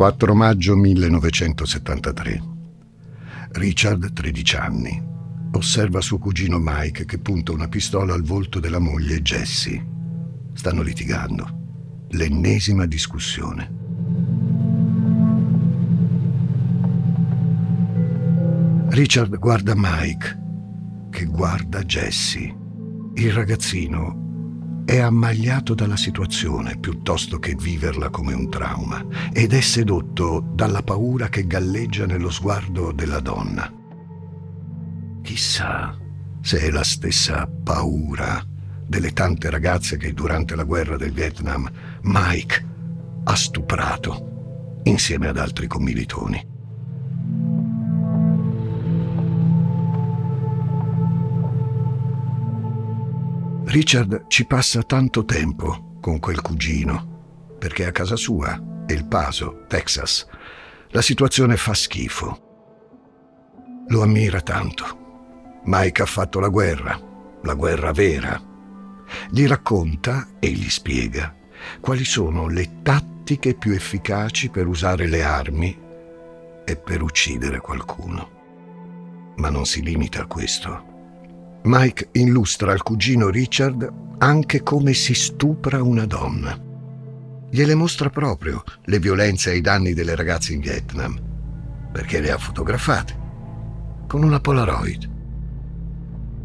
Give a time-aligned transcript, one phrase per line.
[0.00, 2.42] 4 maggio 1973.
[3.50, 5.02] Richard, 13 anni,
[5.52, 9.86] osserva suo cugino Mike che punta una pistola al volto della moglie Jessie.
[10.54, 12.06] Stanno litigando.
[12.12, 13.70] L'ennesima discussione.
[18.88, 22.56] Richard guarda Mike, che guarda Jessie.
[23.16, 24.29] Il ragazzino
[24.90, 31.28] è ammagliato dalla situazione piuttosto che viverla come un trauma ed è sedotto dalla paura
[31.28, 33.72] che galleggia nello sguardo della donna.
[35.22, 35.96] Chissà
[36.40, 38.44] se è la stessa paura
[38.84, 41.70] delle tante ragazze che durante la guerra del Vietnam
[42.02, 42.66] Mike
[43.22, 46.49] ha stuprato insieme ad altri commilitoni.
[53.70, 60.26] Richard ci passa tanto tempo con quel cugino, perché a casa sua, El Paso, Texas,
[60.88, 63.84] la situazione fa schifo.
[63.86, 65.60] Lo ammira tanto.
[65.66, 67.00] Mike ha fatto la guerra,
[67.42, 68.42] la guerra vera.
[69.30, 71.32] Gli racconta e gli spiega
[71.80, 75.78] quali sono le tattiche più efficaci per usare le armi
[76.64, 79.34] e per uccidere qualcuno.
[79.36, 80.89] Ma non si limita a questo.
[81.62, 86.58] Mike illustra al cugino Richard anche come si stupra una donna.
[87.50, 91.20] Gliele mostra proprio le violenze e i danni delle ragazze in Vietnam,
[91.92, 93.18] perché le ha fotografate
[94.08, 95.10] con una Polaroid.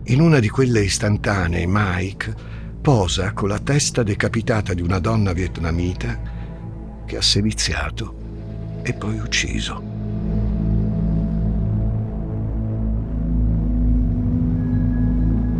[0.05, 2.35] In una di quelle istantanee Mike
[2.81, 6.19] posa con la testa decapitata di una donna vietnamita
[7.05, 9.94] che ha seviziato e poi ucciso.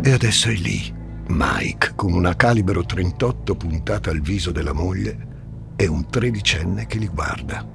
[0.06, 0.94] E adesso è lì,
[1.30, 7.08] Mike, con una calibro 38 puntata al viso della moglie e un tredicenne che li
[7.08, 7.68] guarda.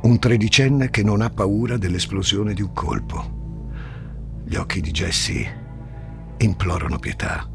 [0.00, 3.70] Un tredicenne che non ha paura dell'esplosione di un colpo.
[4.44, 7.48] Gli occhi di Jesse implorano pietà.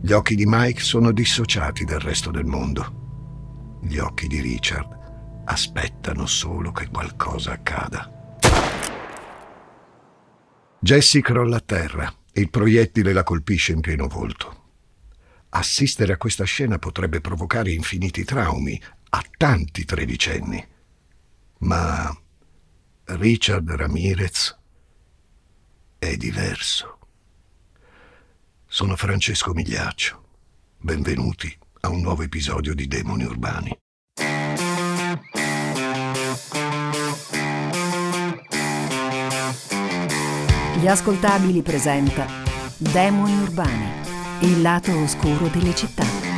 [0.00, 3.78] Gli occhi di Mike sono dissociati dal resto del mondo.
[3.84, 8.36] Gli occhi di Richard aspettano solo che qualcosa accada.
[10.80, 14.62] Jesse crolla a terra il proiettile la colpisce in pieno volto.
[15.50, 18.80] Assistere a questa scena potrebbe provocare infiniti traumi
[19.10, 20.66] a tanti tredicenni.
[21.58, 22.12] Ma
[23.04, 24.58] Richard Ramirez
[25.98, 26.98] è diverso.
[28.66, 30.22] Sono Francesco Migliaccio.
[30.78, 33.83] Benvenuti a un nuovo episodio di Demoni Urbani.
[40.76, 42.26] Gli ascoltabili presenta
[42.76, 43.88] Demoni Urbani,
[44.40, 46.33] il lato oscuro delle città.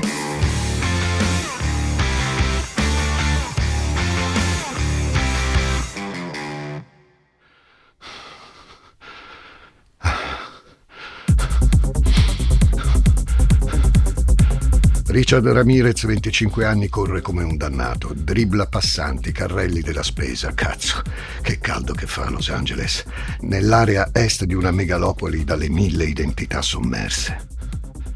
[15.17, 20.53] Richard Ramirez, 25 anni, corre come un dannato, dribbla passanti, carrelli della spesa.
[20.53, 21.01] Cazzo,
[21.41, 23.03] che caldo che fa a Los Angeles,
[23.41, 27.47] nell'area est di una megalopoli dalle mille identità sommerse.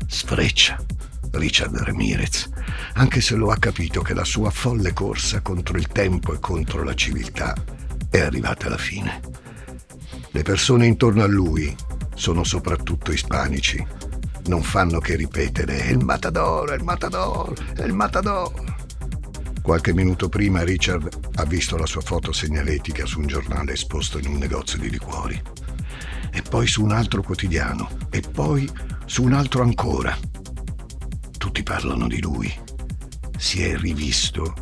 [0.07, 0.77] Sfreccia
[1.31, 2.51] Richard Ramirez,
[2.93, 6.83] anche se lo ha capito che la sua folle corsa contro il tempo e contro
[6.83, 7.55] la civiltà
[8.11, 9.23] è arrivata alla fine.
[10.33, 11.75] Le persone intorno a lui
[12.15, 13.83] sono soprattutto ispanici
[14.47, 18.79] non fanno che ripetere è il matador, è matador, è matador.
[19.63, 24.27] Qualche minuto prima Richard ha visto la sua foto segnaletica su un giornale esposto in
[24.27, 25.41] un negozio di liquori.
[26.33, 27.89] E poi su un altro quotidiano.
[28.11, 28.69] E poi
[29.05, 30.17] su un altro ancora.
[31.37, 32.53] Tutti parlano di lui.
[33.37, 34.55] Si è rivisto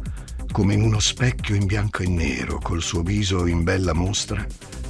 [0.52, 4.44] come in uno specchio in bianco e nero, col suo viso in bella mostra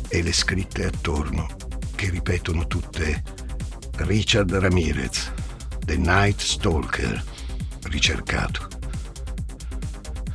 [0.08, 1.46] e le scritte attorno,
[1.94, 3.22] che ripetono tutte
[4.00, 5.32] Richard Ramirez,
[5.84, 7.22] The Night Stalker,
[7.84, 8.68] ricercato.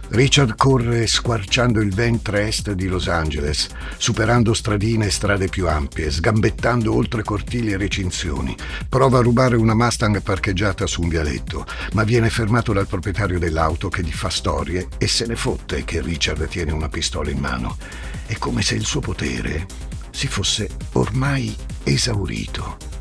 [0.09, 3.67] Richard corre squarciando il ventre est di Los Angeles,
[3.97, 8.55] superando stradine e strade più ampie, sgambettando oltre cortili e recinzioni.
[8.87, 13.89] Prova a rubare una Mustang parcheggiata su un vialetto, ma viene fermato dal proprietario dell'auto
[13.89, 17.77] che gli fa storie e se ne fotte che Richard tiene una pistola in mano.
[18.25, 19.65] È come se il suo potere
[20.11, 22.92] si fosse ormai esaurito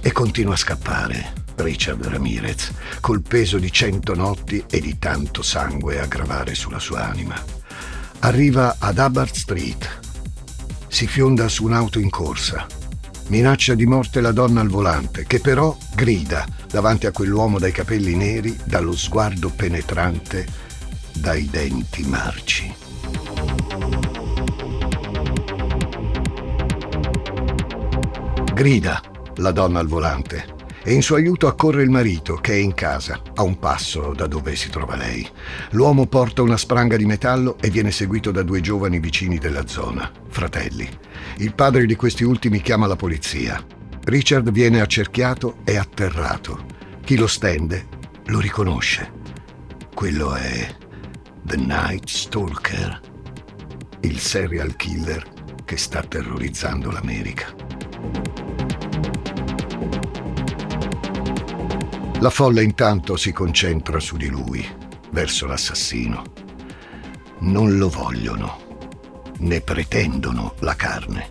[0.00, 1.32] e continua a scappare.
[1.56, 7.08] Richard Ramirez, col peso di cento notti e di tanto sangue a gravare sulla sua
[7.08, 7.34] anima.
[8.20, 9.98] Arriva ad Hubbard Street.
[10.88, 12.66] Si fionda su un'auto in corsa.
[13.28, 18.14] Minaccia di morte la donna al volante, che però grida davanti a quell'uomo dai capelli
[18.16, 20.46] neri, dallo sguardo penetrante,
[21.12, 22.74] dai denti marci.
[28.52, 29.09] Grida
[29.40, 33.20] la donna al volante e in suo aiuto accorre il marito che è in casa,
[33.34, 35.28] a un passo da dove si trova lei.
[35.72, 40.10] L'uomo porta una spranga di metallo e viene seguito da due giovani vicini della zona,
[40.28, 40.88] fratelli.
[41.36, 43.62] Il padre di questi ultimi chiama la polizia.
[44.04, 46.64] Richard viene accerchiato e atterrato.
[47.04, 47.86] Chi lo stende
[48.26, 49.18] lo riconosce.
[49.94, 50.74] Quello è
[51.42, 53.00] The Night Stalker,
[54.00, 55.26] il serial killer
[55.64, 57.54] che sta terrorizzando l'America.
[62.20, 64.62] La folla intanto si concentra su di lui,
[65.12, 66.22] verso l'assassino.
[67.38, 71.30] Non lo vogliono, ne pretendono la carne.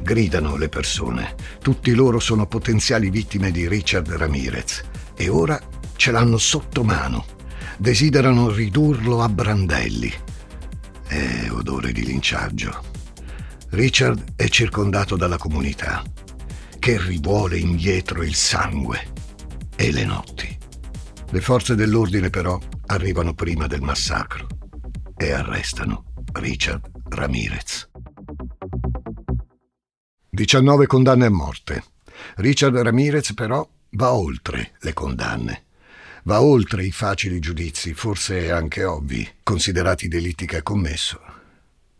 [0.00, 1.34] Gridano le persone.
[1.60, 4.82] Tutti loro sono potenziali vittime di Richard Ramirez
[5.14, 5.60] e ora
[5.94, 7.26] ce l'hanno sotto mano.
[7.76, 10.10] Desiderano ridurlo a brandelli.
[11.06, 12.82] È odore di linciaggio.
[13.72, 16.02] Richard è circondato dalla comunità,
[16.78, 19.12] che rivuole indietro il sangue
[19.76, 20.58] e le notti.
[21.30, 24.46] Le forze dell'ordine però arrivano prima del massacro
[25.16, 27.90] e arrestano Richard Ramirez.
[30.30, 31.84] 19 condanne a morte.
[32.36, 35.64] Richard Ramirez però va oltre le condanne.
[36.24, 41.20] Va oltre i facili giudizi, forse anche ovvi, considerati i delitti che ha commesso.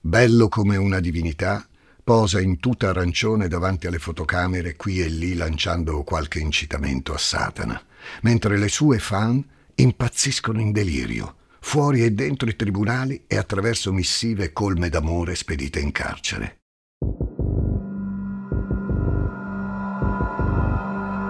[0.01, 1.67] Bello come una divinità,
[2.05, 7.83] posa in tuta arancione davanti alle fotocamere qui e lì lanciando qualche incitamento a Satana,
[8.21, 9.43] mentre le sue fan
[9.75, 15.93] impazziscono in delirio, fuori e dentro i tribunali e attraverso missive colme d'amore spedite in
[15.93, 16.59] carcere.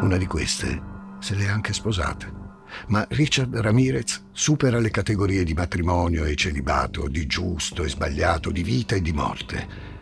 [0.00, 2.42] Una di queste se le ha anche sposate.
[2.88, 8.64] Ma Richard Ramirez supera le categorie di matrimonio e celibato, di giusto e sbagliato, di
[8.64, 9.92] vita e di morte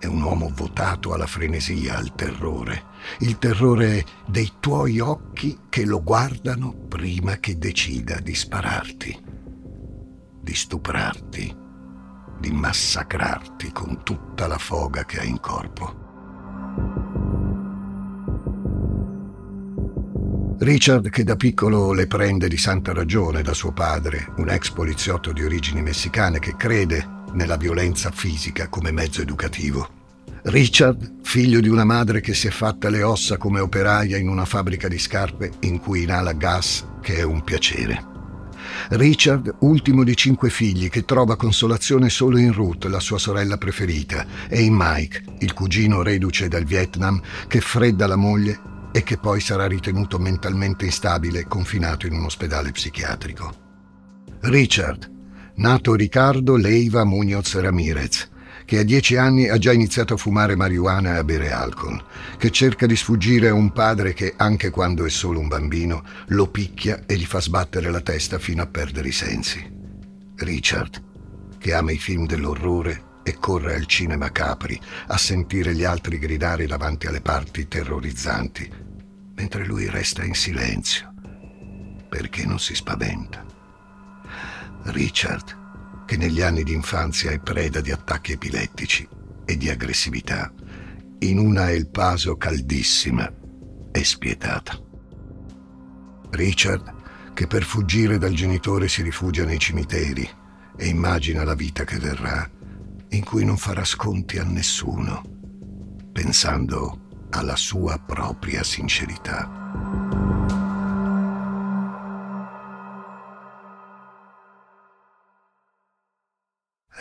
[0.00, 2.84] è un uomo votato alla frenesia, al terrore.
[3.18, 9.22] Il terrore dei tuoi occhi che lo guardano prima che decida di spararti,
[10.40, 11.56] di stuprarti,
[12.38, 16.08] di massacrarti con tutta la foga che ha in corpo.
[20.60, 25.32] Richard, che da piccolo le prende di santa ragione da suo padre, un ex poliziotto
[25.32, 29.98] di origini messicane che crede nella violenza fisica come mezzo educativo.
[30.42, 34.46] Richard, figlio di una madre che si è fatta le ossa come operaia in una
[34.46, 38.06] fabbrica di scarpe in cui inala gas, che è un piacere.
[38.90, 44.26] Richard, ultimo di cinque figli, che trova consolazione solo in Ruth, la sua sorella preferita,
[44.48, 48.58] e in Mike, il cugino reduce dal Vietnam, che fredda la moglie
[48.92, 53.54] e che poi sarà ritenuto mentalmente instabile e confinato in un ospedale psichiatrico.
[54.40, 55.10] Richard,
[55.60, 58.30] nato Riccardo Leiva Muñoz Ramirez,
[58.64, 62.02] che a dieci anni ha già iniziato a fumare marijuana e a bere alcol,
[62.38, 66.46] che cerca di sfuggire a un padre che, anche quando è solo un bambino, lo
[66.46, 69.62] picchia e gli fa sbattere la testa fino a perdere i sensi.
[70.36, 71.02] Richard,
[71.58, 76.66] che ama i film dell'orrore e corre al cinema Capri a sentire gli altri gridare
[76.66, 78.72] davanti alle parti terrorizzanti,
[79.34, 81.12] mentre lui resta in silenzio,
[82.08, 83.59] perché non si spaventa.
[84.84, 89.06] Richard, che negli anni di infanzia è preda di attacchi epilettici
[89.44, 90.52] e di aggressività,
[91.20, 93.30] in una El Paso caldissima
[93.92, 94.78] e spietata.
[96.30, 100.28] Richard, che per fuggire dal genitore si rifugia nei cimiteri
[100.76, 102.48] e immagina la vita che verrà,
[103.10, 105.22] in cui non farà sconti a nessuno,
[106.12, 110.09] pensando alla sua propria sincerità.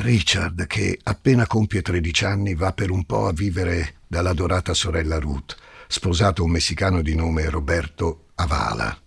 [0.02, 5.58] Richard, che appena compie 13 anni, va per un po' a vivere dall'adorata sorella Ruth,
[5.90, 8.98] sposato un messicano di nome Roberto Avala,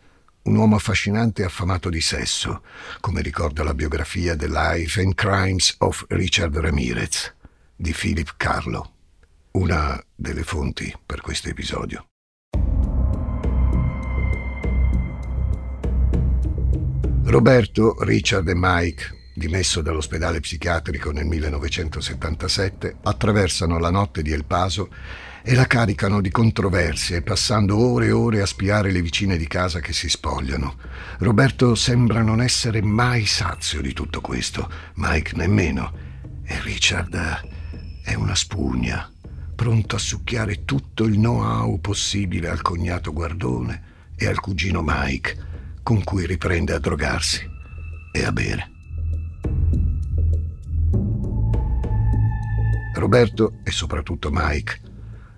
[0.42, 2.62] un uomo affascinante e affamato di sesso,
[3.00, 7.34] come ricorda la biografia The Life and Crimes of Richard Ramirez
[7.74, 8.92] di Philip Carlo,
[9.52, 12.04] una delle fonti per questo episodio.
[17.24, 24.90] Roberto, Richard e Mike dimesso dall'ospedale psichiatrico nel 1977, attraversano la notte di El Paso
[25.42, 29.80] e la caricano di controversie, passando ore e ore a spiare le vicine di casa
[29.80, 30.76] che si spogliano.
[31.18, 35.92] Roberto sembra non essere mai sazio di tutto questo, Mike nemmeno,
[36.44, 37.50] e Richard
[38.04, 39.10] è una spugna,
[39.54, 45.50] pronto a succhiare tutto il know-how possibile al cognato Guardone e al cugino Mike,
[45.82, 47.48] con cui riprende a drogarsi
[48.12, 48.71] e a bere.
[52.94, 54.80] Roberto e soprattutto Mike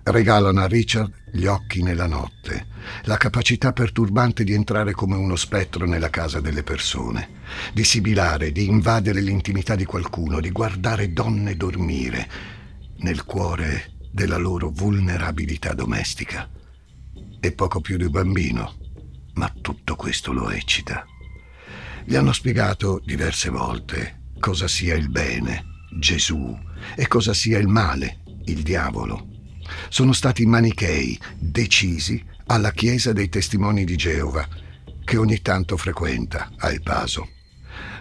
[0.05, 2.67] regalano a Richard gli occhi nella notte,
[3.03, 7.41] la capacità perturbante di entrare come uno spettro nella casa delle persone,
[7.73, 12.29] di sibilare, di invadere l'intimità di qualcuno, di guardare donne dormire
[12.97, 16.49] nel cuore della loro vulnerabilità domestica.
[17.39, 18.75] È poco più di un bambino,
[19.33, 21.03] ma tutto questo lo eccita.
[22.05, 25.63] Gli hanno spiegato diverse volte cosa sia il bene,
[25.99, 26.57] Gesù,
[26.95, 29.27] e cosa sia il male, il diavolo.
[29.89, 34.47] Sono stati manichei decisi alla Chiesa dei Testimoni di Geova,
[35.03, 37.29] che ogni tanto frequenta a El Paso.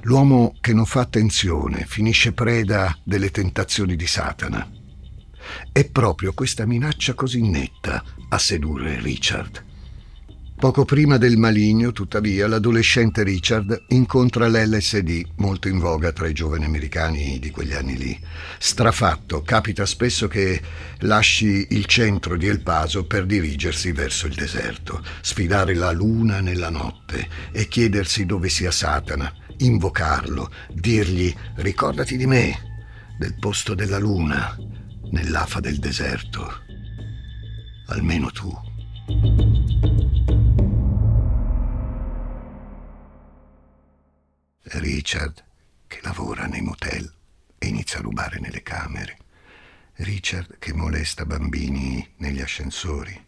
[0.03, 4.71] L'uomo che non fa attenzione finisce preda delle tentazioni di Satana.
[5.73, 9.64] È proprio questa minaccia così netta a sedurre Richard.
[10.64, 16.64] Poco prima del maligno, tuttavia, l'adolescente Richard incontra l'LSD, molto in voga tra i giovani
[16.64, 18.18] americani di quegli anni lì.
[18.56, 20.59] Strafatto, capita spesso che
[21.00, 26.71] lasci il centro di El Paso per dirigersi verso il deserto, sfidare la luna nella
[26.71, 32.56] notte e chiedersi dove sia Satana, invocarlo, dirgli ricordati di me,
[33.18, 34.56] del posto della luna,
[35.11, 36.50] nell'afa del deserto.
[37.88, 40.24] Almeno tu.
[44.68, 45.44] Richard,
[45.87, 47.12] che lavora nei motel
[47.59, 49.18] e inizia a rubare nelle camere.
[49.97, 53.23] Richard che molesta bambini negli ascensori.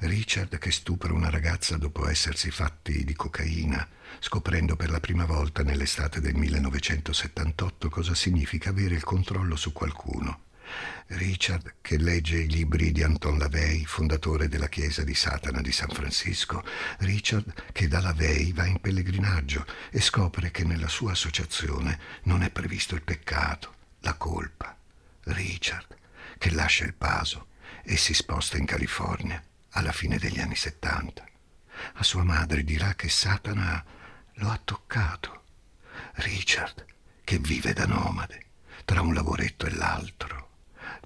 [0.00, 5.62] Richard che stupra una ragazza dopo essersi fatti di cocaina, scoprendo per la prima volta
[5.62, 10.50] nell'estate del 1978 cosa significa avere il controllo su qualcuno.
[11.14, 15.90] Richard, che legge i libri di Anton LaVey, fondatore della Chiesa di Satana di San
[15.90, 16.64] Francisco.
[17.00, 22.50] Richard, che da LaVey va in pellegrinaggio e scopre che nella sua associazione non è
[22.50, 24.74] previsto il peccato, la colpa.
[25.24, 25.98] Richard,
[26.38, 27.48] che lascia il Paso
[27.82, 31.26] e si sposta in California alla fine degli anni Settanta.
[31.94, 33.84] A sua madre dirà che Satana
[34.34, 35.44] lo ha toccato.
[36.14, 36.86] Richard,
[37.22, 38.46] che vive da nomade,
[38.84, 40.51] tra un lavoretto e l'altro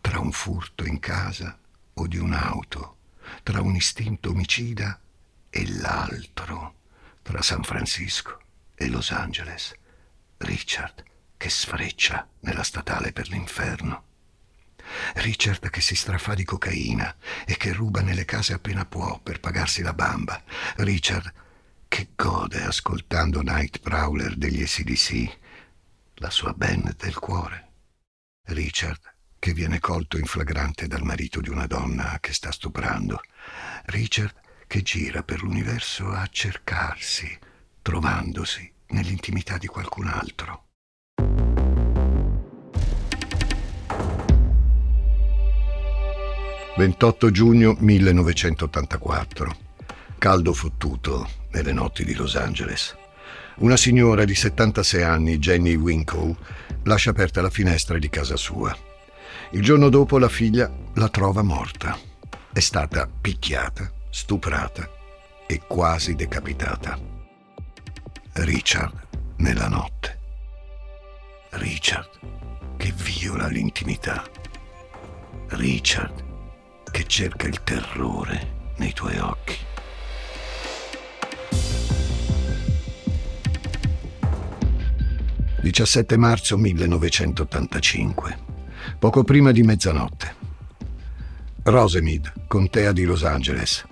[0.00, 1.58] tra un furto in casa
[1.94, 2.96] o di un'auto,
[3.42, 5.00] tra un istinto omicida
[5.50, 6.74] e l'altro,
[7.22, 8.40] tra San Francisco
[8.74, 9.74] e Los Angeles.
[10.38, 11.02] Richard
[11.36, 14.04] che sfreccia nella statale per l'inferno.
[15.14, 19.82] Richard che si strafà di cocaina e che ruba nelle case appena può per pagarsi
[19.82, 20.42] la bamba.
[20.76, 21.32] Richard
[21.88, 25.38] che gode ascoltando Night Prowler degli SDC,
[26.16, 27.64] la sua band del cuore.
[28.48, 29.14] Richard
[29.46, 33.20] che viene colto in flagrante dal marito di una donna che sta stuprando.
[33.84, 34.34] Richard
[34.66, 37.38] che gira per l'universo a cercarsi,
[37.80, 40.64] trovandosi nell'intimità di qualcun altro.
[46.76, 49.56] «28 giugno 1984.
[50.18, 52.96] Caldo fottuto nelle notti di Los Angeles.
[53.58, 56.34] Una signora di 76 anni, Jenny Winkle,
[56.82, 58.85] lascia aperta la finestra di casa sua.
[59.50, 61.96] Il giorno dopo la figlia la trova morta.
[62.52, 64.90] È stata picchiata, stuprata
[65.46, 66.98] e quasi decapitata.
[68.32, 70.18] Richard nella notte.
[71.50, 72.10] Richard
[72.76, 74.24] che viola l'intimità.
[75.50, 76.24] Richard
[76.90, 79.56] che cerca il terrore nei tuoi occhi.
[85.62, 88.45] «17 marzo 1985
[88.98, 90.34] poco prima di mezzanotte.
[91.62, 93.84] Rosemead, contea di Los Angeles.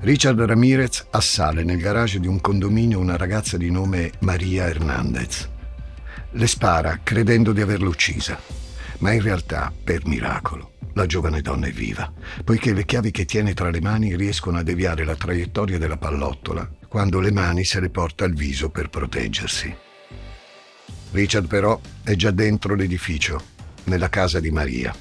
[0.00, 5.48] Richard Ramirez assale nel garage di un condominio una ragazza di nome Maria Hernandez.
[6.30, 8.38] Le spara credendo di averla uccisa,
[8.98, 12.10] ma in realtà, per miracolo, la giovane donna è viva,
[12.44, 16.66] poiché le chiavi che tiene tra le mani riescono a deviare la traiettoria della pallottola
[16.88, 19.74] quando le mani se le porta al viso per proteggersi.
[21.10, 23.54] Richard però è già dentro l'edificio
[23.86, 24.94] nella casa di Maria.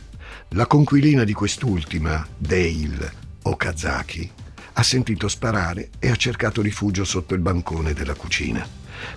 [0.49, 3.13] La conquilina di quest'ultima, Dale
[3.43, 4.31] Okazaki,
[4.73, 8.65] ha sentito sparare e ha cercato rifugio sotto il bancone della cucina.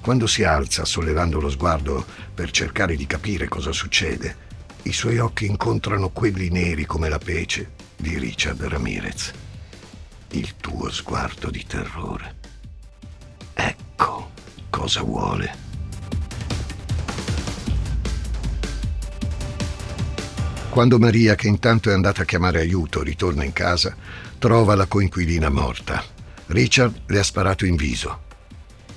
[0.00, 4.46] Quando si alza, sollevando lo sguardo per cercare di capire cosa succede,
[4.82, 9.32] i suoi occhi incontrano quelli neri come la pece di Richard Ramirez.
[10.30, 12.36] Il tuo sguardo di terrore.
[13.54, 14.30] Ecco
[14.70, 15.67] cosa vuole.
[20.78, 23.96] Quando Maria, che intanto è andata a chiamare aiuto, ritorna in casa,
[24.38, 26.04] trova la coinquilina morta.
[26.46, 28.20] Richard le ha sparato in viso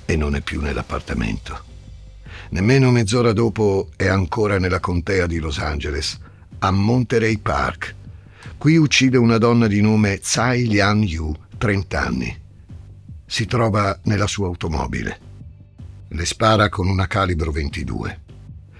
[0.04, 1.64] e non è più nell'appartamento.
[2.50, 6.20] Nemmeno mezz'ora dopo è ancora nella contea di Los Angeles,
[6.60, 7.96] a Monterey Park.
[8.58, 12.40] Qui uccide una donna di nome Tsai Lian Yu, 30 anni.
[13.26, 15.18] Si trova nella sua automobile.
[16.06, 18.20] Le spara con una calibro 22.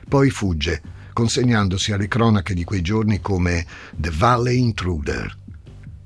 [0.08, 5.36] Poi fugge, consegnandosi alle cronache di quei giorni come The Valley Intruder.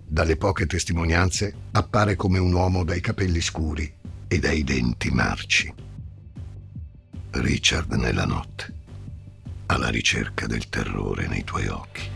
[0.09, 3.93] Dalle poche testimonianze appare come un uomo dai capelli scuri
[4.29, 5.73] e dai denti marci.
[7.31, 8.73] Richard nella notte,
[9.67, 12.15] alla ricerca del terrore nei tuoi occhi.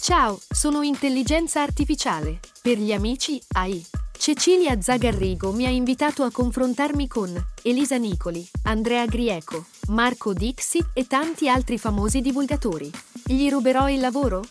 [0.00, 2.38] Ciao, sono intelligenza artificiale.
[2.60, 3.93] Per gli amici AI.
[4.16, 7.30] Cecilia Zagarrigo mi ha invitato a confrontarmi con
[7.62, 12.90] Elisa Nicoli, Andrea Grieco, Marco Dixi e tanti altri famosi divulgatori.
[13.26, 14.42] Gli ruberò il lavoro?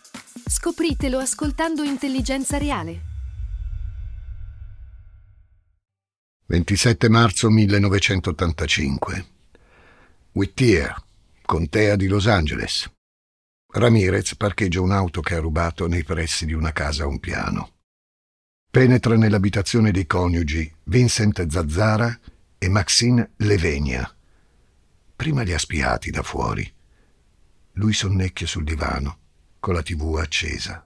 [0.47, 3.01] Scopritelo ascoltando Intelligenza Reale.
[6.45, 9.25] 27 marzo 1985.
[10.33, 10.95] Whittier,
[11.43, 12.87] contea di Los Angeles.
[13.71, 17.72] Ramirez parcheggia un'auto che ha rubato nei pressi di una casa a un piano.
[18.73, 22.19] Penetra nell'abitazione dei coniugi Vincent Zazzara
[22.57, 24.11] e Maxine Levenia.
[25.15, 26.73] Prima li ha spiati da fuori.
[27.73, 29.17] Lui sonnecchia sul divano,
[29.59, 30.83] con la tv accesa.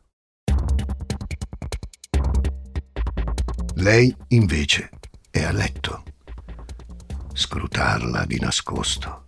[3.75, 4.89] Lei, invece,
[5.31, 6.03] è a letto.
[7.31, 9.27] Scrutarla di nascosto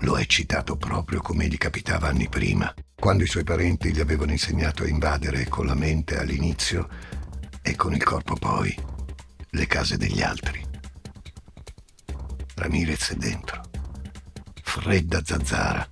[0.00, 4.32] lo ha eccitato proprio come gli capitava anni prima, quando i suoi parenti gli avevano
[4.32, 7.14] insegnato a invadere con la mente all'inizio
[7.66, 8.72] e con il corpo poi
[9.50, 10.64] le case degli altri.
[12.54, 13.60] Ramirez è dentro,
[14.62, 15.86] fredda zazzara,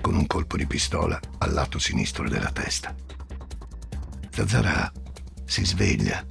[0.00, 2.92] con un colpo di pistola al lato sinistro della testa.
[4.30, 4.90] Zazzara
[5.44, 6.26] si sveglia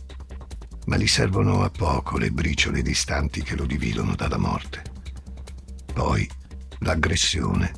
[0.87, 4.83] ma gli servono a poco le briciole distanti che lo dividono dalla morte.
[5.93, 6.29] Poi
[6.79, 7.71] l'aggressione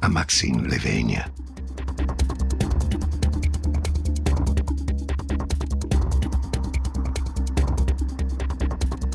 [0.00, 1.30] a Maxine Levenia.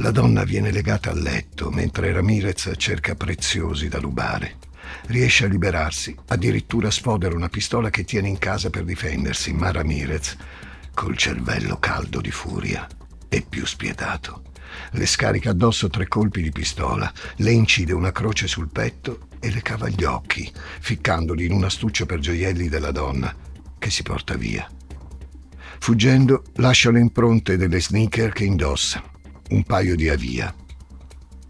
[0.02, 4.56] La donna viene legata al letto mentre Ramirez cerca preziosi da rubare.
[5.06, 10.38] Riesce a liberarsi, addirittura sfodera una pistola che tiene in casa per difendersi, ma Ramirez,
[10.96, 12.88] col cervello caldo di furia,
[13.30, 14.42] e più spietato.
[14.94, 19.62] Le scarica addosso tre colpi di pistola, le incide una croce sul petto e le
[19.62, 23.32] cava gli occhi, ficcandoli in un astuccio per gioielli della donna,
[23.78, 24.68] che si porta via.
[25.78, 29.11] Fuggendo, lascia le impronte delle sneaker che indossa,
[29.52, 30.54] un paio di avia.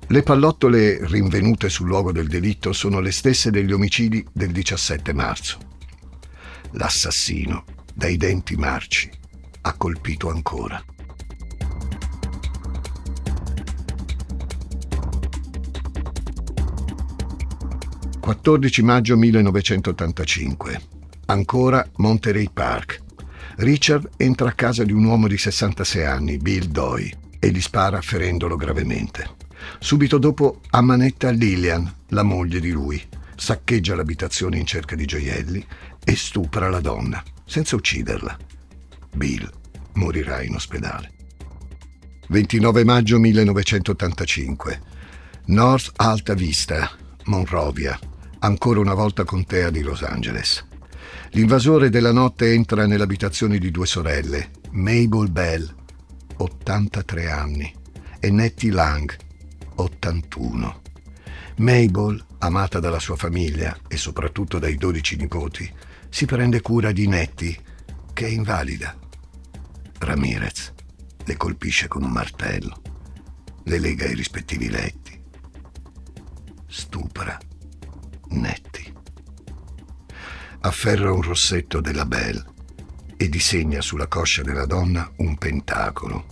[0.08, 5.58] Le pallottole rinvenute sul luogo del delitto sono le stesse degli omicidi del 17 marzo.
[6.72, 9.10] L'assassino, dai denti marci,
[9.62, 10.84] ha colpito ancora.
[18.20, 20.82] 14 maggio 1985.
[21.26, 23.02] Ancora Monterey Park.
[23.58, 28.02] Richard entra a casa di un uomo di 66 anni, Bill Doy, e gli spara
[28.02, 29.36] ferendolo gravemente.
[29.80, 33.04] Subito dopo ammanetta Lillian, la moglie di lui,
[33.36, 35.66] saccheggia l'abitazione in cerca di gioielli
[36.04, 38.38] e stupra la donna, senza ucciderla.
[39.16, 39.50] Bill
[39.94, 41.14] morirà in ospedale.
[42.28, 44.82] 29 maggio 1985.
[45.46, 46.92] North Alta Vista,
[47.26, 48.00] Monrovia,
[48.40, 50.64] ancora una volta contea di Los Angeles.
[51.32, 55.80] L'invasore della notte entra nell'abitazione di due sorelle, Mabel Bell,
[56.42, 57.74] 83 anni,
[58.20, 59.16] e Nettie Lang,
[59.76, 60.82] 81.
[61.58, 65.72] Mabel, amata dalla sua famiglia e soprattutto dai 12 nipoti,
[66.10, 67.60] si prende cura di Nettie,
[68.14, 68.98] che è invalida.
[70.00, 70.74] Ramirez
[71.26, 72.82] le colpisce con un martello,
[73.66, 75.22] le lega ai rispettivi letti,
[76.68, 77.38] stupra
[78.30, 78.94] netti.
[80.62, 82.46] Afferra un rossetto della Belle
[83.16, 86.31] e disegna sulla coscia della donna un pentacolo,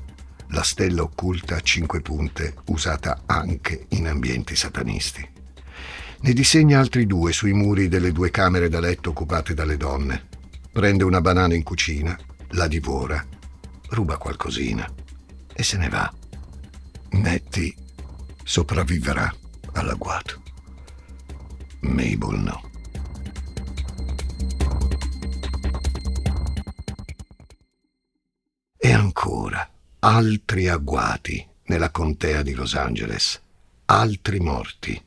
[0.52, 5.28] la stella occulta a cinque punte usata anche in ambienti satanisti.
[6.22, 10.28] Ne disegna altri due sui muri delle due camere da letto occupate dalle donne.
[10.72, 12.18] Prende una banana in cucina,
[12.50, 13.26] la divora,
[13.90, 14.92] ruba qualcosina
[15.54, 16.12] e se ne va.
[17.12, 17.74] Nettie
[18.44, 19.34] sopravviverà
[19.74, 20.42] all'agguato.
[21.82, 22.70] Mabel no.
[28.78, 29.70] E ancora
[30.02, 33.42] altri agguati nella contea di Los Angeles,
[33.86, 35.02] altri morti,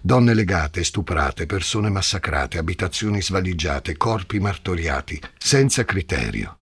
[0.00, 6.56] donne legate, stuprate, persone massacrate, abitazioni svaligiate, corpi martoriati, senza criterio.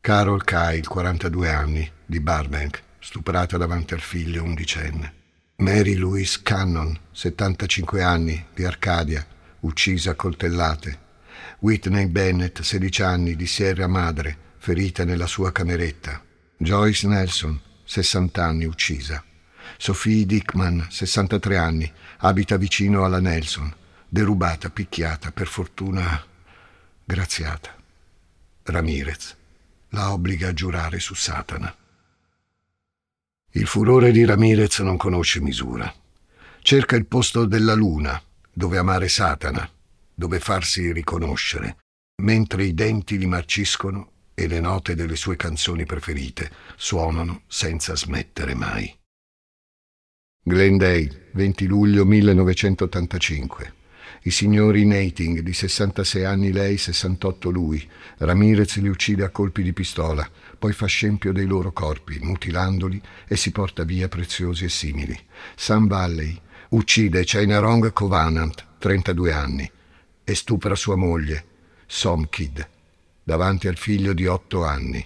[0.00, 5.14] Carol Kyle, 42 anni, di Barbank, stuprata davanti al figlio undicenne.
[5.56, 9.26] Mary Louise Cannon, 75 anni, di Arcadia,
[9.60, 11.04] uccisa a coltellate.
[11.58, 16.22] Whitney Bennett, 16 anni, di Sierra Madre, ferita nella sua cameretta.
[16.58, 19.22] Joyce Nelson, 60 anni, uccisa.
[19.76, 23.72] Sophie Dickman, 63 anni, abita vicino alla Nelson,
[24.08, 26.24] derubata, picchiata, per fortuna
[27.04, 27.74] graziata.
[28.62, 29.36] Ramirez
[29.90, 31.74] la obbliga a giurare su Satana.
[33.52, 35.92] Il furore di Ramirez non conosce misura.
[36.60, 39.68] Cerca il posto della luna, dove amare Satana,
[40.14, 41.76] dove farsi riconoscere,
[42.22, 48.54] mentre i denti gli marciscono e le note delle sue canzoni preferite suonano senza smettere
[48.54, 48.94] mai.
[50.42, 53.72] Glendale, 20 luglio 1985.
[54.24, 57.88] I signori Nating, di 66 anni lei, 68 lui.
[58.18, 63.36] Ramirez li uccide a colpi di pistola, poi fa scempio dei loro corpi, mutilandoli e
[63.36, 65.18] si porta via preziosi e simili.
[65.54, 66.38] Sam Valley
[66.70, 69.70] uccide Chainarong Covenant, 32 anni,
[70.22, 71.44] e stupra sua moglie,
[71.86, 72.68] Somkid,
[73.26, 75.04] davanti al figlio di 8 anni.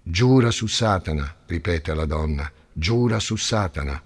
[0.00, 4.00] Giura su Satana, ripete alla donna, giura su Satana.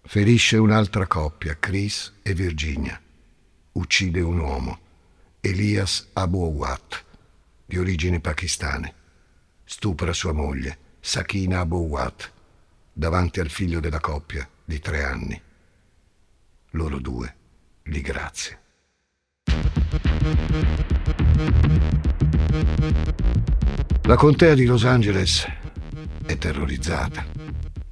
[0.00, 2.98] Ferisce un'altra coppia, Chris e Virginia
[3.76, 4.78] uccide un uomo,
[5.40, 7.04] Elias Abu Awat,
[7.66, 8.94] di origini pakistane.
[9.64, 12.32] Stupra sua moglie, Sakina Abu Awat,
[12.90, 15.40] davanti al figlio della coppia di tre anni.
[16.70, 17.34] Loro due
[17.84, 18.58] li grazia.
[24.02, 25.46] La contea di Los Angeles
[26.24, 27.24] è terrorizzata.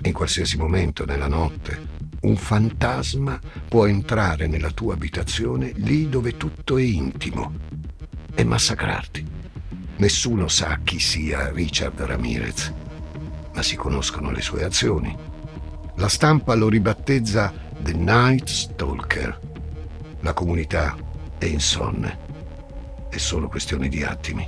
[0.02, 6.78] In qualsiasi momento nella notte un fantasma può entrare nella tua abitazione lì dove tutto
[6.78, 7.52] è intimo
[8.34, 9.26] e massacrarti.
[9.96, 12.72] Nessuno sa chi sia Richard Ramirez,
[13.52, 15.16] ma si conoscono le sue azioni.
[15.96, 19.40] La stampa lo ribattezza The Night Stalker.
[20.20, 20.96] La comunità
[21.38, 22.23] è insonne.
[23.14, 24.44] È solo questione di attimi.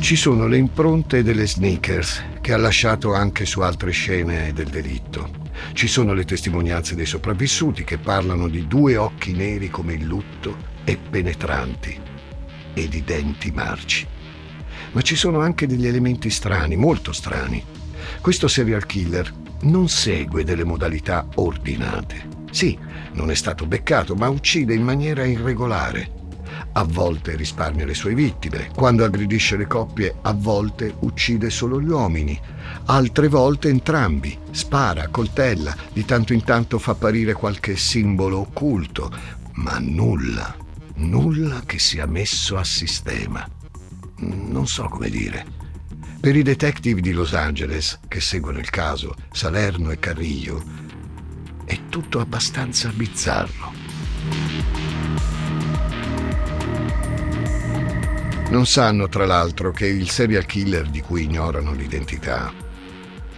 [0.00, 5.30] Ci sono le impronte delle sneakers che ha lasciato anche su altre scene del delitto.
[5.74, 10.56] Ci sono le testimonianze dei sopravvissuti che parlano di due occhi neri come il lutto
[10.82, 12.00] e penetranti
[12.74, 14.04] e di denti marci.
[14.90, 17.64] Ma ci sono anche degli elementi strani, molto strani.
[18.20, 22.40] Questo serial killer non segue delle modalità ordinate.
[22.50, 22.76] Sì,
[23.12, 26.20] non è stato beccato, ma uccide in maniera irregolare.
[26.72, 31.88] A volte risparmia le sue vittime, quando aggredisce le coppie a volte uccide solo gli
[31.88, 32.38] uomini,
[32.86, 39.10] altre volte entrambi, spara, coltella, di tanto in tanto fa apparire qualche simbolo occulto,
[39.54, 40.56] ma nulla,
[40.96, 43.46] nulla che sia messo a sistema.
[44.16, 45.60] Non so come dire.
[46.20, 50.62] Per i detective di Los Angeles, che seguono il caso, Salerno e Carrillo,
[51.64, 53.72] è tutto abbastanza bizzarro.
[58.50, 62.52] Non sanno, tra l'altro, che il serial killer di cui ignorano l'identità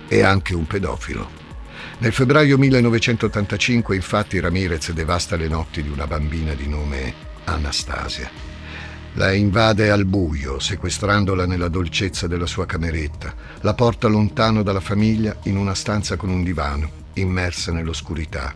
[0.09, 1.43] è anche un pedofilo.
[1.99, 8.29] Nel febbraio 1985, infatti, Ramirez devasta le notti di una bambina di nome Anastasia.
[9.15, 13.33] La invade al buio, sequestrandola nella dolcezza della sua cameretta.
[13.61, 18.55] La porta lontano dalla famiglia in una stanza con un divano, immersa nell'oscurità.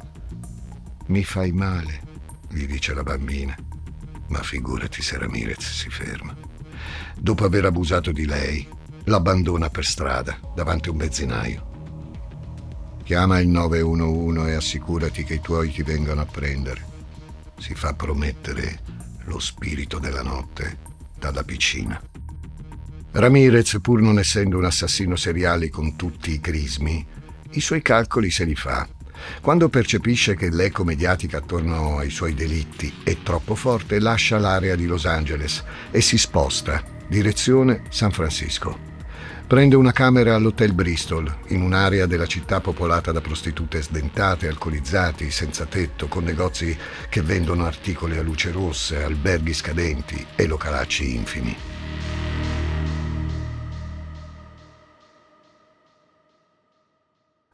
[1.06, 2.02] Mi fai male,
[2.48, 3.56] gli dice la bambina.
[4.28, 6.48] Ma figurati se Ramirez si ferma
[7.20, 8.66] dopo aver abusato di lei,
[9.04, 11.66] l'abbandona per strada davanti a un benzinaio.
[13.02, 16.86] Chiama il 911 e assicurati che i tuoi ti vengano a prendere.
[17.58, 18.80] Si fa promettere
[19.24, 20.86] lo spirito della notte
[21.18, 22.00] dalla piscina.
[23.10, 27.04] Ramirez, pur non essendo un assassino seriale con tutti i crismi,
[27.52, 28.86] i suoi calcoli se li fa.
[29.40, 34.86] Quando percepisce che l'eco mediatica attorno ai suoi delitti è troppo forte, lascia l'area di
[34.86, 38.86] Los Angeles e si sposta direzione San Francisco.
[39.46, 45.64] Prende una camera all'Hotel Bristol, in un'area della città popolata da prostitute sdentate, alcolizzati, senza
[45.64, 46.76] tetto, con negozi
[47.08, 51.56] che vendono articoli a luce rosse, alberghi scadenti e localacci infimi.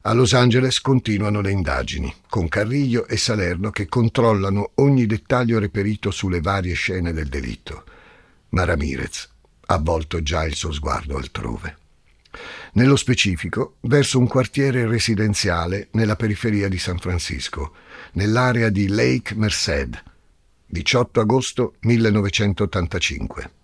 [0.06, 6.10] A Los Angeles continuano le indagini, con Carrillo e Salerno che controllano ogni dettaglio reperito
[6.10, 7.84] sulle varie scene del delitto.
[8.50, 9.26] Ma Ramirez
[9.64, 11.78] ha volto già il suo sguardo altrove.
[12.74, 17.72] Nello specifico, verso un quartiere residenziale nella periferia di San Francisco,
[18.12, 20.02] nell'area di Lake Merced,
[20.66, 23.63] 18 agosto 1985.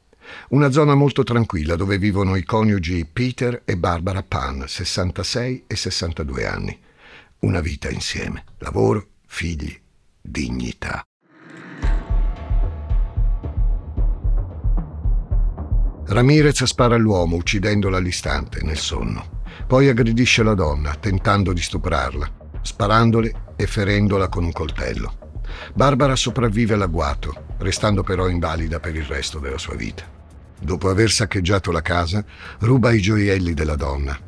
[0.51, 6.47] Una zona molto tranquilla dove vivono i coniugi Peter e Barbara Pan, 66 e 62
[6.47, 6.79] anni.
[7.40, 9.79] Una vita insieme, lavoro, figli,
[10.21, 11.03] dignità.
[16.07, 19.43] Ramirez spara all'uomo uccidendola all'istante, nel sonno.
[19.66, 22.29] Poi aggredisce la donna, tentando di stuprarla,
[22.62, 25.19] sparandole e ferendola con un coltello.
[25.73, 30.20] Barbara sopravvive all'agguato, restando però invalida per il resto della sua vita.
[30.61, 32.25] Dopo aver saccheggiato la casa,
[32.61, 34.18] ruba i gioielli della donna.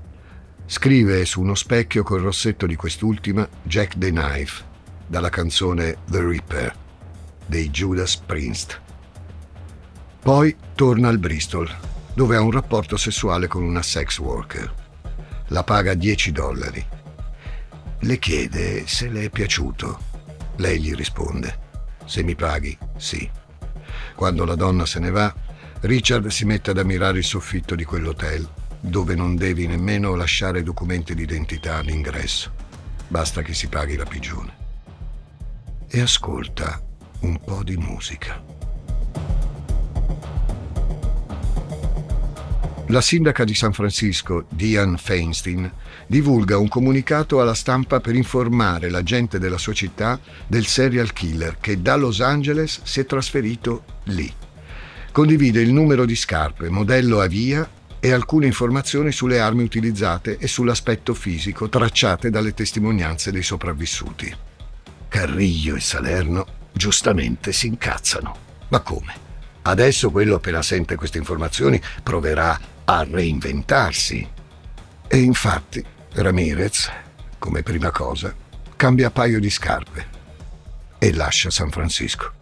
[0.67, 4.65] Scrive su uno specchio col rossetto di quest'ultima Jack the Knife,
[5.07, 6.77] dalla canzone The Reaper
[7.47, 8.81] dei Judas Priest.
[10.23, 11.69] Poi torna al Bristol,
[12.15, 14.73] dove ha un rapporto sessuale con una sex worker.
[15.49, 16.87] La paga 10 dollari.
[17.99, 20.11] Le chiede se le è piaciuto.
[20.57, 21.59] Lei gli risponde,
[22.07, 23.29] se mi paghi, sì.
[24.15, 25.35] Quando la donna se ne va,
[25.83, 31.13] Richard si mette ad ammirare il soffitto di quell'hotel, dove non devi nemmeno lasciare documenti
[31.13, 32.53] d'identità all'ingresso.
[33.09, 34.61] Basta che si paghi la pigione
[35.89, 36.81] e ascolta
[37.23, 38.41] un po' di musica.
[42.87, 45.69] La sindaca di San Francisco, Diane Feinstein,
[46.07, 51.57] divulga un comunicato alla stampa per informare la gente della sua città del serial killer
[51.59, 54.33] che da Los Angeles si è trasferito lì.
[55.13, 57.69] Condivide il numero di scarpe, modello a via
[58.01, 64.35] e alcune informazioni sulle armi utilizzate e sull'aspetto fisico tracciate dalle testimonianze dei sopravvissuti.
[65.09, 68.35] Carriglio e Salerno giustamente si incazzano.
[68.69, 69.15] Ma come?
[69.61, 74.27] Adesso quello appena sente queste informazioni proverà a reinventarsi.
[75.07, 76.91] E infatti Ramirez,
[77.39, 78.35] come prima cosa,
[78.77, 80.07] cambia paio di scarpe
[80.99, 82.41] e lascia San Francisco.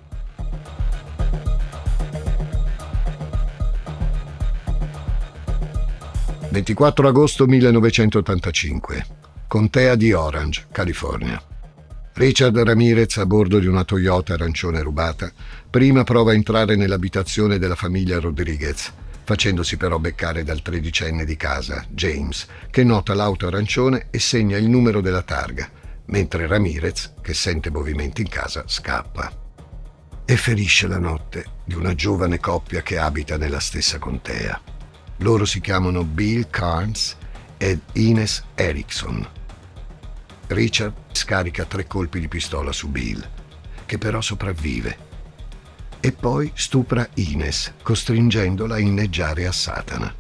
[6.51, 9.07] «24 agosto 1985,
[9.47, 11.41] Contea di Orange, California.
[12.15, 15.33] Richard Ramirez, a bordo di una Toyota arancione rubata,
[15.71, 21.85] prima prova a entrare nell'abitazione della famiglia Rodriguez, facendosi però beccare dal tredicenne di casa,
[21.89, 25.71] James, che nota l'auto arancione e segna il numero della targa,
[26.07, 29.31] mentre Ramirez, che sente movimenti in casa, scappa.
[30.25, 34.61] E ferisce la notte di una giovane coppia che abita nella stessa contea.
[35.21, 37.17] Loro si chiamano Bill Carnes
[37.57, 39.39] ed Ines Erickson
[40.51, 43.25] Richard scarica tre colpi di pistola su Bill,
[43.87, 45.09] che però sopravvive.
[46.01, 50.13] E poi stupra Ines, costringendola a inneggiare a Satana.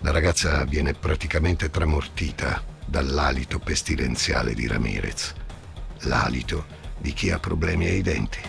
[0.00, 5.34] La ragazza viene praticamente tramortita dall'alito pestilenziale di Ramirez,
[6.02, 6.64] l'alito
[6.98, 8.40] di chi ha problemi ai denti.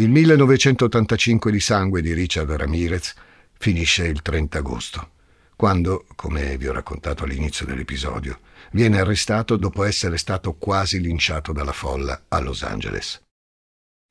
[0.00, 3.12] Il 1985 di sangue di Richard Ramirez
[3.58, 5.10] finisce il 30 agosto,
[5.56, 8.38] quando, come vi ho raccontato all'inizio dell'episodio,
[8.72, 13.20] viene arrestato dopo essere stato quasi linciato dalla folla a Los Angeles.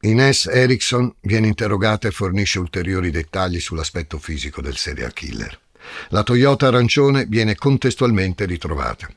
[0.01, 5.59] Ines Erickson viene interrogata e fornisce ulteriori dettagli sull'aspetto fisico del serial killer.
[6.09, 9.11] La Toyota arancione viene contestualmente ritrovata.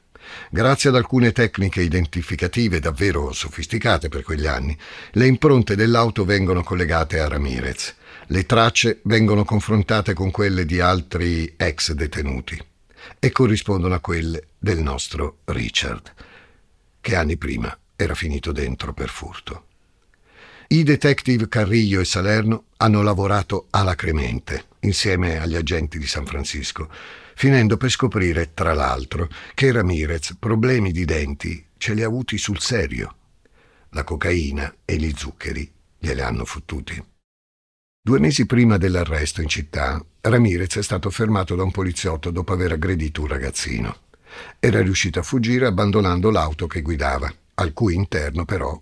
[0.50, 4.76] Grazie ad alcune tecniche identificative davvero sofisticate per quegli anni,
[5.12, 7.94] le impronte dell'auto vengono collegate a Ramirez
[8.32, 12.58] le tracce vengono confrontate con quelle di altri ex detenuti
[13.18, 16.12] e corrispondono a quelle del nostro Richard,
[17.00, 19.66] che anni prima era finito dentro per furto.
[20.68, 26.88] I detective Carrillo e Salerno hanno lavorato alacremente insieme agli agenti di San Francisco,
[27.34, 32.60] finendo per scoprire, tra l'altro, che Ramirez problemi di denti ce li ha avuti sul
[32.60, 33.16] serio.
[33.90, 37.02] La cocaina e gli zuccheri gliele hanno fottuti.
[38.04, 42.72] Due mesi prima dell'arresto in città, Ramirez è stato fermato da un poliziotto dopo aver
[42.72, 43.96] aggredito un ragazzino.
[44.58, 48.80] Era riuscito a fuggire abbandonando l'auto che guidava, al cui interno però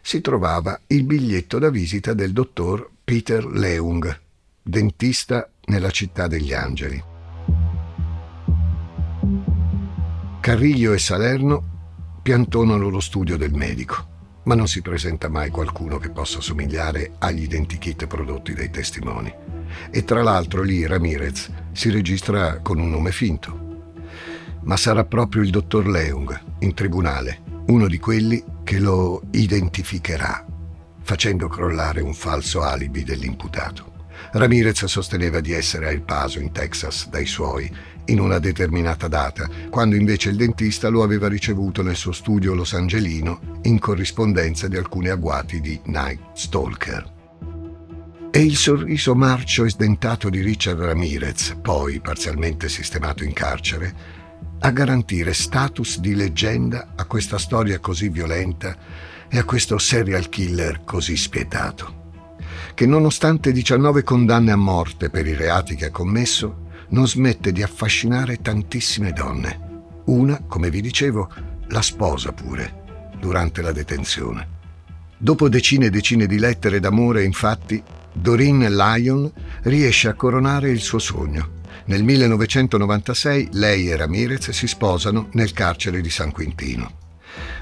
[0.00, 4.20] si trovava il biglietto da visita del dottor Peter Leung,
[4.62, 7.07] dentista nella città degli angeli.
[10.40, 14.16] Carriglio e Salerno piantonano lo studio del medico
[14.48, 19.30] ma non si presenta mai qualcuno che possa somigliare agli identikit prodotti dai testimoni.
[19.90, 23.66] E tra l'altro lì Ramirez si registra con un nome finto.
[24.62, 30.46] Ma sarà proprio il dottor Leung, in tribunale, uno di quelli che lo identificherà,
[31.02, 33.97] facendo crollare un falso alibi dell'imputato.
[34.32, 37.70] Ramirez sosteneva di essere a El Paso, in Texas, dai suoi,
[38.06, 43.60] in una determinata data, quando invece il dentista lo aveva ricevuto nel suo studio losangelino
[43.62, 47.16] in corrispondenza di alcuni agguati di Night Stalker.
[48.30, 54.16] E il sorriso marcio e sdentato di Richard Ramirez, poi parzialmente sistemato in carcere,
[54.60, 58.76] a garantire status di leggenda a questa storia così violenta
[59.28, 61.97] e a questo serial killer così spietato,
[62.78, 67.64] che nonostante 19 condanne a morte per i reati che ha commesso, non smette di
[67.64, 69.80] affascinare tantissime donne.
[70.04, 71.28] Una, come vi dicevo,
[71.70, 74.46] la sposa pure, durante la detenzione.
[75.18, 79.28] Dopo decine e decine di lettere d'amore, infatti, Doreen Lyon
[79.62, 86.00] riesce a coronare il suo sogno nel 1996 lei e Ramirez si sposano nel carcere
[86.00, 86.92] di San Quintino.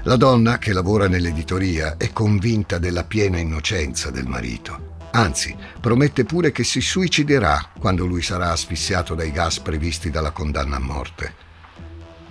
[0.03, 4.96] La donna, che lavora nell'editoria, è convinta della piena innocenza del marito.
[5.11, 10.75] Anzi, promette pure che si suiciderà quando lui sarà asfissiato dai gas previsti dalla condanna
[10.75, 11.33] a morte.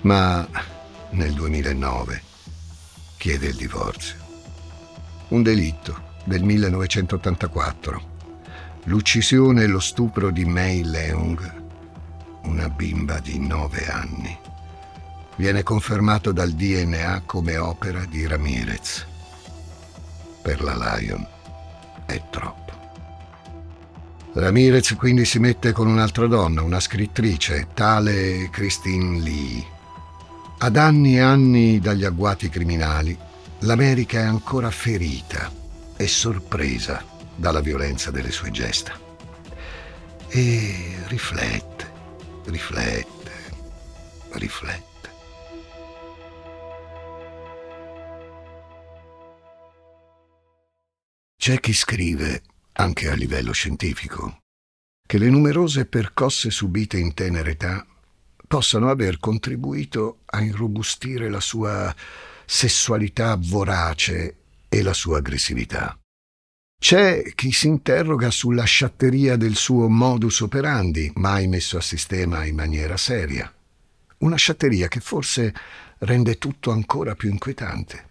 [0.03, 0.47] Ma
[1.11, 2.23] nel 2009
[3.17, 4.17] chiede il divorzio.
[5.29, 8.15] Un delitto del 1984.
[8.85, 11.65] L'uccisione e lo stupro di May Leung
[12.47, 14.37] una bimba di nove anni.
[15.37, 19.07] Viene confermato dal DNA come opera di Ramirez.
[20.43, 21.27] Per la Lion
[22.07, 22.66] è troppo.
[24.37, 29.65] Ramirez quindi si mette con un'altra donna, una scrittrice, tale Christine Lee.
[30.59, 33.17] Ad anni e anni dagli agguati criminali,
[33.61, 35.51] l'America è ancora ferita
[35.97, 38.93] e sorpresa dalla violenza delle sue gesta.
[40.29, 41.77] E riflette
[42.51, 43.33] riflette,
[44.33, 44.85] riflette.
[51.37, 52.43] C'è chi scrive,
[52.77, 54.41] anche a livello scientifico,
[55.07, 57.87] che le numerose percosse subite in tenera età
[58.47, 61.95] possano aver contribuito a irrobustire la sua
[62.45, 64.37] sessualità vorace
[64.69, 65.99] e la sua aggressività.
[66.79, 72.55] C'è chi si interroga sulla sciatteria del suo modus operandi, mai messo a sistema in
[72.55, 73.53] maniera seria.
[74.19, 75.55] Una sciatteria che forse
[75.99, 78.11] rende tutto ancora più inquietante.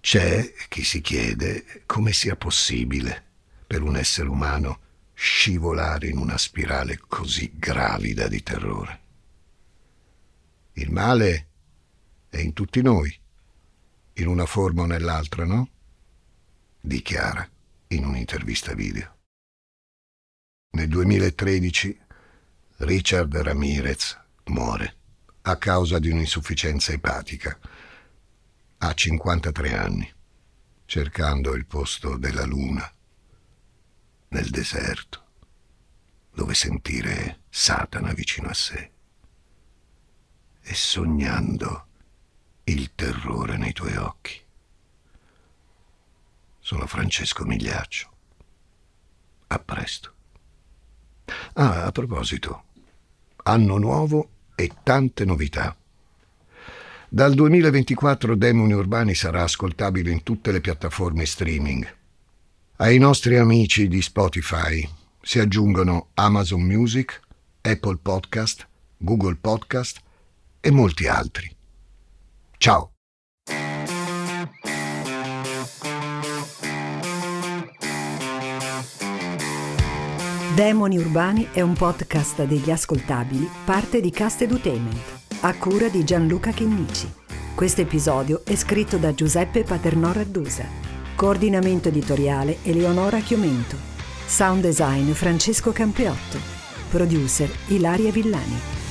[0.00, 3.30] C'è chi si chiede come sia possibile
[3.72, 4.80] per un essere umano
[5.14, 9.00] scivolare in una spirale così gravida di terrore.
[10.74, 11.48] Il male
[12.28, 13.18] è in tutti noi,
[14.16, 15.70] in una forma o nell'altra, no?
[16.82, 17.48] Dichiara
[17.86, 19.20] in un'intervista video.
[20.72, 21.98] Nel 2013
[22.76, 24.96] Richard Ramirez muore
[25.40, 27.58] a causa di un'insufficienza epatica.
[28.76, 30.12] Ha 53 anni,
[30.84, 32.86] cercando il posto della luna
[34.32, 35.22] nel deserto,
[36.34, 38.90] dove sentire Satana vicino a sé
[40.62, 41.86] e sognando
[42.64, 44.40] il terrore nei tuoi occhi.
[46.58, 48.10] Sono Francesco Migliaccio.
[49.48, 50.14] A presto.
[51.54, 52.64] Ah, a proposito,
[53.42, 55.76] anno nuovo e tante novità.
[57.08, 62.00] Dal 2024 Demoni Urbani sarà ascoltabile in tutte le piattaforme streaming.
[62.82, 64.84] Ai nostri amici di Spotify
[65.20, 67.20] si aggiungono Amazon Music,
[67.60, 68.66] Apple Podcast,
[68.96, 70.00] Google Podcast
[70.58, 71.48] e molti altri.
[72.58, 72.90] Ciao!
[80.56, 86.50] Demoni Urbani è un podcast degli ascoltabili, parte di Cast Edutainment, a cura di Gianluca
[86.50, 87.08] Chinnici.
[87.54, 90.91] Questo episodio è scritto da Giuseppe Paternò Raddusa.
[91.22, 93.76] Coordinamento editoriale Eleonora Chiomento.
[94.26, 96.36] Sound design Francesco Campeotto.
[96.90, 98.81] Producer Ilaria Villani.